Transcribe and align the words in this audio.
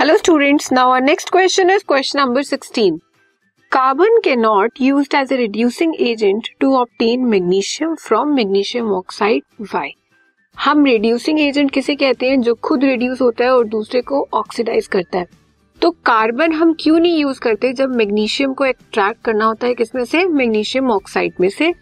Hello 0.00 0.16
students 0.16 0.72
now 0.72 0.88
our 0.90 1.00
next 1.00 1.30
question 1.30 1.70
is 1.70 1.82
question 1.88 2.18
number 2.20 2.42
16 2.42 2.98
carbon 3.72 4.20
के 4.24 4.36
not 4.36 4.80
used 4.80 5.14
as 5.14 5.32
a 5.32 5.36
reducing 5.36 5.94
agent 6.00 6.48
to 6.60 6.74
obtain 6.76 7.24
magnesium 7.24 7.94
from 7.94 8.28
magnesium 8.28 8.92
oxide 8.92 9.42
why 9.60 9.90
हम 10.56 10.84
reducing 10.84 11.40
agent 11.40 11.70
किसे 11.70 11.94
कहते 11.94 12.30
हैं? 12.30 12.40
जो 12.40 12.54
खुद 12.54 12.84
reduce 12.84 13.20
होता 13.20 13.44
है 13.44 13.50
और 13.50 13.64
दूसरे 13.64 14.00
को 14.00 14.28
ऑक्सीडाइज 14.34 14.86
करता 14.86 15.18
है। 15.18 15.26
तो 15.82 15.90
कार्बन 15.90 16.52
हम 16.52 16.74
क्यों 16.80 16.98
नहीं 16.98 17.20
यूज़ 17.20 17.40
करते? 17.40 17.72
जब 17.72 17.94
मैग्नीशियम 17.96 18.54
को 18.54 18.64
एक्सट्रैक्ट 18.64 19.24
करना 19.24 19.44
होता 19.44 19.66
है 19.66 19.74
किसमें 19.74 20.04
से? 20.04 20.24
मैग्नीशियम 20.24 20.90
ऑक्साइड 20.90 21.32
में 21.40 21.48
से। 21.48 21.72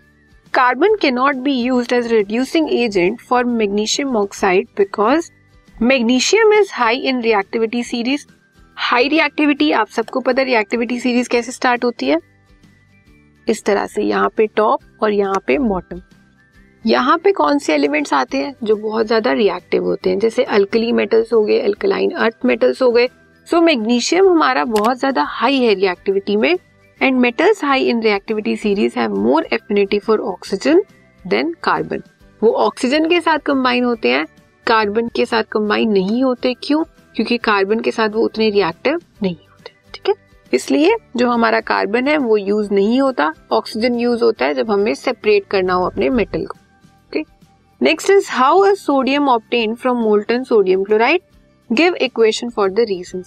कार्बन 0.55 0.97
के 0.97 1.11
not 1.11 1.37
be 1.37 1.53
use 1.53 1.95
as 1.95 2.13
reducing 2.13 2.73
agent 2.73 3.21
for 3.21 3.45
magnesium 3.45 4.17
oxide 4.17 4.69
because 4.79 5.31
magnesium 5.83 6.53
is 6.53 6.71
high 6.75 6.97
in 6.99 7.21
reactivity 7.23 7.83
series. 7.83 8.25
High 8.77 9.09
reactivity, 9.09 9.71
आप 9.73 9.89
सबको 9.89 10.21
पता 10.21 10.43
रिएक्टिविटी 10.43 10.99
सीरीज़ 11.01 11.29
कैसे 11.29 11.53
स्टार्ट 11.53 11.85
होती 11.85 12.07
है? 12.07 12.19
इस 13.47 13.65
तरह 13.65 13.87
से 13.87 14.03
यहाँ 14.03 14.29
पे 14.37 14.47
टॉप 14.47 15.03
और 15.03 15.13
यहाँ 15.13 15.43
पे 15.47 15.59
बॉटम। 15.59 16.01
यहाँ 16.85 17.17
पे 17.19 17.33
कौन 17.33 17.59
से 17.59 17.75
एलिमेंट्स 17.75 18.13
आते 18.13 18.39
हैं 18.39 18.55
जो 18.63 18.77
बहुत 18.77 19.07
ज़्यादा 19.07 19.33
रिएक्टिव 19.33 19.85
होते 19.85 20.11
हैं? 20.11 20.19
जैसे 20.19 20.45
अल्कली 20.45 20.91
मेटल्स 20.93 21.33
हो 21.33 21.43
गए, 21.43 21.59
अल्कलाइन 21.61 22.11
अर्थ 22.11 22.45
मेटल्स 22.45 22.83
हो 22.83 22.91
गए। 22.91 23.09
सो 23.47 23.61
मैग्नीशियम 23.61 24.29
हमारा 24.29 24.65
बहुत 24.67 24.99
ज़्यादा 24.99 25.23
हाई 25.25 25.61
है 25.61 25.75
रिएक्टिविटी 25.75 26.37
में, 26.37 26.59
and 27.01 27.19
metals 27.19 27.65
high 27.65 27.85
in 27.85 28.03
reactivity 28.03 28.57
series 28.57 28.99
have 28.99 29.15
more 29.17 29.47
affinity 29.53 29.99
for 29.99 30.21
oxygen 30.33 30.83
than 31.25 31.55
carbon. 31.63 32.03
वो 32.43 32.53
ऑक्सीजन 32.57 33.09
के 33.09 33.21
साथ 33.21 33.39
कंबाइन 33.47 33.85
होते 33.85 34.09
हैं 34.09 34.27
कार्बन 34.69 35.09
के 35.17 35.25
साथ 35.27 35.43
कंबाइन 35.53 35.93
नहीं 35.93 36.23
होते, 36.23 36.55
क्यों? 36.63 36.83
क्योंकि 37.17 37.37
कार्बन 37.41 37.81
के 37.81 37.91
साथ 37.91 38.09
वो 38.09 38.25
उतने 38.25 38.51
रिएक्टिव 38.51 39.01
नहीं 39.23 39.35
होते, 39.35 39.73
ठीक 39.95 40.09
है? 40.09 40.15
इसलिए 40.53 40.97
जो 41.17 41.29
हमारा 41.29 41.61
कार्बन 41.63 42.09
है, 42.09 42.17
वो 42.19 42.37
यूज़ 42.37 42.73
नहीं 42.75 43.01
होता। 43.01 43.33
ऑक्सीजन 43.53 43.99
यूज़ 44.01 44.25
होता 44.25 44.45
है 44.45 44.55
जब 44.55 44.71
हमें 44.71 44.95
सेपरेट 44.95 45.47
करना 45.51 45.75
हो 45.75 45.87
अपने 45.87 46.09
मेटल 46.11 46.47
को 46.47 46.59
next 47.81 48.11
is 48.11 48.29
how 48.31 48.61
a 48.61 48.73
sodium 48.75 49.29
obtain 49.29 49.75
from 49.75 49.97
molten 49.97 50.45
sodium 50.45 50.83
chloride 50.85 51.21
give 51.71 51.95
equation 51.97 52.49
for 52.51 52.71
the 52.71 52.85
reason 52.89 53.23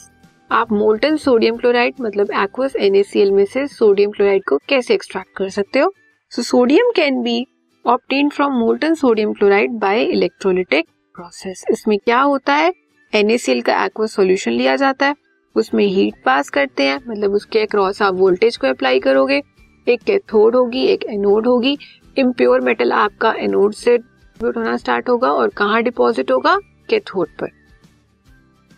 आप 0.51 0.71
मोल्टन 0.71 1.15
सोडियम 1.17 1.57
क्लोराइड 1.57 2.01
मतलब 2.01 2.31
aqueous 2.37 2.75
N A C L 2.77 3.31
में 3.31 3.43
से 3.45 3.65
सोडियम 3.69 4.11
क्लोराइड 4.11 4.43
को 4.49 4.57
कैसे 4.69 4.93
एक्सट्रैक्ट 4.93 5.37
कर 5.37 5.49
सकते 5.49 5.79
हो? 5.79 5.93
So 6.31 6.41
sodium 6.41 6.91
can 6.95 7.21
be 7.23 7.45
obtain 7.85 8.29
from 8.29 8.53
molten 8.55 8.93
sodium 8.93 9.33
chloride 9.33 9.79
by 9.79 10.03
electrolytic 10.03 10.87
process 11.21 11.65
इसमें 11.71 11.97
क्या 11.99 12.19
होता 12.21 12.53
है? 12.53 12.73
एनएसीएल 13.13 13.61
का 13.61 13.85
एक्वा 13.85 14.05
सॉल्यूशन 14.05 14.51
लिया 14.51 14.75
जाता 14.75 15.05
है। 15.05 15.15
उसमें 15.55 15.85
हीट 15.85 16.13
पास 16.25 16.49
करते 16.49 16.83
हैं। 16.83 16.99
मतलब 17.07 17.33
उसके 17.33 17.59
अक्रॉस 17.59 18.01
आप 18.01 18.13
वोल्टेज 18.13 18.57
को 18.57 18.67
अप्लाई 18.67 18.99
करोगे। 18.99 19.41
एक 19.87 20.01
कैथोड 20.01 20.55
होगी, 20.55 20.85
एक 20.85 21.03
एनोड 21.03 21.47
होगी। 21.47 21.77
इम्प्योर 22.17 22.61
मेटल 22.61 22.91
आपका 22.91 23.33
एनोड 23.37 23.73
से 23.73 23.95
होना 24.43 24.77
स्टार्ट 24.77 25.09
होगा 25.09 25.31
और 25.31 25.49
कहाँ 25.49 25.83
डिपॉजिट 25.83 26.31
होगा? 26.31 26.57
कैथोड 26.89 27.27
पर। 27.39 27.49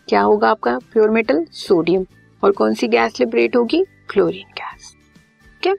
क्या 0.08 0.20
होगा 0.20 0.50
आपका? 0.50 0.78
प्योर 0.92 1.10
मेटल 1.10 1.44
सोडियम 1.52 2.06
और 2.42 2.52
कौन 2.52 2.74
सी 2.74 2.88
गैस 2.88 3.20
लिबरेट 3.20 3.56
होगी? 3.56 3.84
क्लोरीन 4.08 4.52
गैस 4.52 4.94
ठीक 5.62 5.66
है 5.66 5.74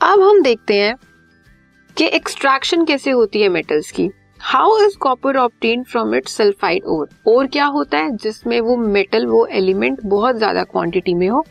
अब 0.00 0.20
हम 0.20 0.42
देखते 0.42 0.74
हैं 0.74 0.96
कि 1.96 2.06
एक्सट्रैक्शन 2.06 2.84
कैसे 2.84 3.10
होती 3.10 3.42
है 3.42 3.48
मेटल्स 3.48 3.90
की। 3.92 4.10
How 4.40 4.76
is 4.78 4.96
copper 4.98 5.36
obtain 5.36 5.82
from 5.82 6.14
it 6.14 6.28
sulphide 6.28 6.84
ore 6.84 7.08
और 7.28 7.46
क्या 7.46 7.64
होता 7.66 7.98
है 7.98 8.16
जिसमें 8.16 8.60
वो 8.60 8.76
मेटल 8.76 9.26
वो 9.26 9.44
एलिमेंट 9.46 9.98
बहुत 10.04 10.36
ज़्यादा 10.36 10.62
क्वांटिटी 10.64 11.14
में 11.14 11.28
हो? 11.28 11.44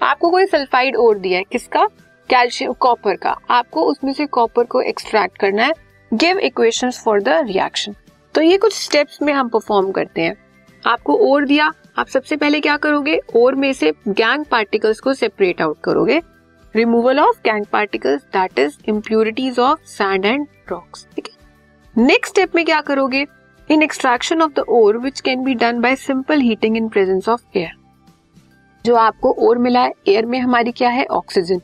आपको 0.00 0.30
कोई 0.30 0.46
सल्फाइड 0.46 0.96
ओर 0.96 1.18
दिया 1.18 1.38
है 1.38 1.44
किसका? 1.52 1.84
कैल्शियम 2.30 2.72
कॉपर 2.72 3.16
का। 3.16 3.36
आपको 3.50 3.82
उसमें 3.82 4.12
से 4.12 4.26
कॉपर 4.28 4.64
को 4.64 4.80
एक्सट्रैक्ट 4.82 5.38
करना 5.38 5.64
है। 5.64 5.74
Give 6.12 6.38
equation 6.40 6.90
for 6.90 7.20
the 7.20 7.28
reaction 7.46 7.94
तो 8.34 8.42
ये 8.42 8.56
कुछ 8.58 8.74
स्टेप्स 8.74 9.20
में 9.22 9.32
हम 9.32 9.48
परफॉर्म 9.48 9.90
करते 9.90 10.20
हैं। 10.20 10.34
आपको 10.82 11.16
ओर 11.26 11.44
दिया। 11.46 11.70
आप 11.98 12.06
सबसे 12.06 12.36
पहले 12.36 12.60
क्या 12.60 12.76
करोगे? 12.78 13.18
ओर 13.36 13.54
में 13.54 13.72
से 13.72 13.92
गैंग 14.08 14.44
पार्टिकल्स 14.44 15.00
को 15.00 15.14
सेपरेट 15.14 15.60
आउट 15.62 15.80
करोगे। 15.84 16.20
Removal 16.74 17.20
of 17.20 17.40
gangue 17.44 17.66
particles 17.72 18.22
that 18.32 18.58
is 18.58 18.78
impurities 18.88 19.58
of 19.60 19.84
sand 19.88 20.24
and 20.24 20.46
rocks 20.70 21.06
ठीक 21.16 21.26
है? 21.26 21.31
नेक्स्ट 21.98 22.32
स्टेप 22.32 22.54
में 22.54 22.64
क्या 22.64 22.80
करोगे? 22.80 23.26
In 23.70 23.82
extraction 23.82 24.42
of 24.42 24.52
the 24.52 24.58
ore 24.58 24.96
which 24.98 25.20
can 25.20 25.42
be 25.44 25.54
done 25.54 25.80
by 25.80 25.96
simple 25.96 26.40
heating 26.40 26.76
in 26.76 26.88
presence 26.88 27.28
of 27.28 27.58
air 27.58 27.70
जो 28.86 28.94
आपको 28.94 29.34
ओर 29.38 29.58
मिला 29.58 29.80
है 29.80 29.92
एयर 30.08 30.26
में 30.26 30.38
हमारी 30.38 30.72
क्या 30.72 30.88
है? 30.88 31.04
ऑक्सीजन 31.04 31.60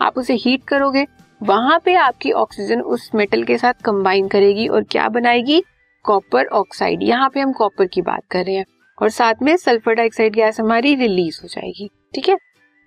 आप 0.00 0.18
उसे 0.18 0.34
हीट 0.34 0.64
करोगे, 0.64 1.06
वहाँ 1.42 1.80
पे 1.84 1.94
आपकी 1.94 2.32
ऑक्सीजन 2.32 2.80
उस 2.80 3.10
मेटल 3.14 3.44
के 3.44 3.58
साथ 3.58 3.74
कंबाइन 3.84 4.28
करेगी 4.28 4.68
और 4.68 4.82
क्या 4.82 5.08
बनाएगी? 5.08 5.62
कॉपर 6.04 6.46
ऑक्साइड 6.46 7.02
यहाँ 7.02 7.30
पे 7.30 7.40
हम 7.40 7.52
कॉपर 7.52 7.86
की 7.86 8.02
बात 8.02 8.22
कर 8.30 8.44
रहे 8.44 8.54
हैं। 8.54 8.64
और 9.02 9.08
साथ 9.08 9.34
में 9.42 9.56
सल्फ़र 9.56 9.94
डाइऑक्साइड 9.94 10.34
गैस 10.34 10.60
हमारी 10.60 10.94
रिलीज़ 10.94 11.40
हो 11.42 11.48
जाएगी। 11.48 11.90
ठीक 12.14 12.28
है? 12.28 12.36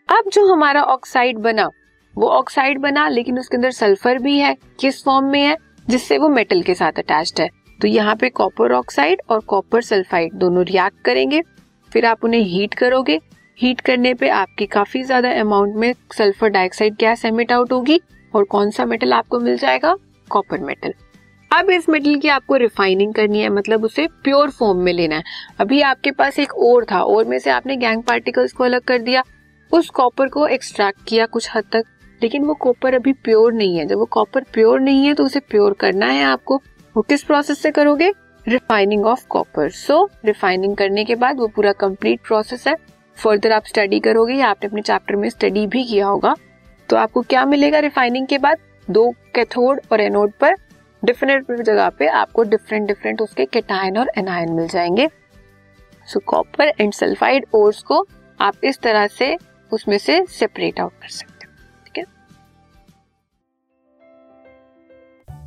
अब 0.10 0.30
जो 0.34 0.54
हमारा 0.54 0.84
ऑक्साइड 0.84 1.38
बना, 1.38 1.70
वो 2.16 2.28
ऑक्साइड 2.28 2.80
बना, 2.80 3.08
लेकिन 3.10 3.40
उसके 3.40 3.58
अंदर 3.58 3.72
सल्फ़र 3.72 4.20
भी 4.20 4.40
है, 4.40 4.56
किस 4.80 5.04
फॉर्म 5.04 5.26
में 5.26 5.42
है? 5.42 5.65
जिससे 5.88 6.18
वो 6.18 6.30
मेटल 6.30 6.62
के 6.62 6.74
साथ 6.76 7.00
अटैच्ड 7.00 7.42
है। 7.42 7.50
तो 7.80 7.88
यहाँ 7.88 8.16
पे 8.16 8.30
कॉपर 8.32 8.72
ऑक्साइड 8.74 9.22
और 9.30 9.40
कॉपर 9.48 9.82
सल्फाइड 9.84 10.34
दोनों 10.34 10.66
रिएक्ट 10.66 11.04
करेंगे। 11.06 11.42
फिर 11.92 12.06
आप 12.06 12.24
उन्हें 12.24 12.42
हीट 12.42 12.74
करोगे। 12.74 13.20
हीट 13.58 13.82
करने 13.82 14.14
पे 14.14 14.30
आपकी 14.32 14.66
काफ़ी 14.68 15.04
ज़्यादा 15.04 15.32
अमाउंट 15.32 15.76
में 15.76 15.94
sulphur 16.14 16.50
dioxide 16.50 16.96
gas 17.00 17.26
emit 17.26 17.52
out 17.52 17.72
होगी 17.72 18.00
और 18.34 18.44
कौन 18.46 18.72
सा 18.72 18.86
मेटल 18.86 19.14
आपको 19.14 19.40
मिल 19.40 19.58
जाएगा? 19.58 19.96
कॉपर 20.28 20.60
मेटल 20.60 20.94
अब 21.52 21.70
इस 21.70 21.88
मेटल 21.90 22.16
की 22.16 22.28
आपको 22.28 22.56
रिफाइनिंग 22.56 23.14
करनी 23.14 23.42
है 23.42 23.50
मतलब 23.50 23.84
उसे 23.84 24.08
प्योर 24.24 24.50
फॉर्म 24.50 24.78
में 24.78 24.92
लेना 24.94 25.16
है। 25.16 25.24
अभी 25.60 25.82
आपके 25.82 26.12
पास 26.12 26.40
एक 26.40 26.56
और 26.56 26.86
था। 26.86 27.02
और 27.02 27.26
में 27.26 27.38
से 27.40 27.50
आपने 27.50 27.76
गैंग 27.76 28.02
पार्टिकल्स 28.04 28.54
को 28.54 28.64
अलग 28.64 28.82
कर 28.84 29.00
दिया। 29.00 29.24
उस 29.72 29.90
कॉपर 29.90 30.28
को 30.28 30.48
एक्सट्रैक्ट 30.48 31.00
किया 31.08 31.26
कुछ 31.26 31.50
हद 31.56 31.64
तक। 31.74 31.84
लेकिन 32.24 32.44
वो 32.46 32.54
कॉपर 32.54 32.94
अभी 32.94 33.14
प्योर 33.14 33.54
नहीं 33.54 33.78
है। 33.78 33.86
जब 33.86 33.98
वो 33.98 34.06
कॉपर 34.06 34.44
प्योर 34.54 34.80
नहीं 34.80 35.06
है 35.08 35.14
तो 35.14 35.26
उसे 35.26 35.40
प्योर 35.40 35.74
करना 35.74 36.06
है 36.06 36.24
आपको। 36.24 36.62
वो 36.96 37.02
किस 37.02 37.24
प्रोसेस 37.24 37.60
से 37.60 37.72
करोगे? 37.72 38.12
Refining 38.48 39.06
of 39.06 39.26
copper 39.28 39.70
so 39.70 40.10
refining 40.26 40.76
करने 40.78 41.06
के 41.06 41.16
बाद 41.16 41.40
वो 41.40 41.48
पूरा 41.48 41.72
कंप्लीट 41.72 42.20
प्रोसेस 42.28 42.68
है। 42.68 42.76
फर्दर 43.18 43.52
आप 43.52 43.66
स्टडी 43.66 44.00
करोगे, 44.00 44.34
या 44.34 44.48
आपने 44.48 44.68
अपने 44.68 44.82
चैप्टर 44.82 45.16
में 45.16 45.30
स्टडी 45.30 45.68
भी 45.68 45.84
किया 45.84 46.08
होगा। 46.08 46.36
तो 46.90 46.96
आपको 46.96 47.22
क्या 47.22 47.46
मिलेगा 47.46 47.80
रिफाइनिंग 47.80 48.28
के 48.28 48.38
बाद? 48.38 48.58
दो 48.90 49.10
कैथोड 49.36 49.82
और 49.92 50.02
एनोड 50.02 50.32
पर 50.32 50.56
डिफरेंट 51.04 51.62
जगह 51.62 51.90
पे 51.90 52.08
आपको 52.08 52.44
डिफरेंट 52.44 52.88
डिफरेंट 52.88 53.22
उसके 53.22 53.46
केटायन 53.46 53.98
और 53.98 54.12
एनायन 54.18 54.52
मिल 54.52 54.68
जाएँगे। 54.68 55.08
So 56.08 56.20
copper 56.20 56.74
and 56.80 56.94
sulphide 56.94 57.46
ores 57.54 57.82
को 57.84 58.06
आप 58.40 58.56
इस 58.64 58.80
तरह 58.80 59.08
से 59.08 59.38
उसमें 59.72 59.98
से 59.98 60.26
सेपरेट 60.30 60.80
आउट 60.80 60.92
कर 60.92 61.08
सकते 61.08 61.35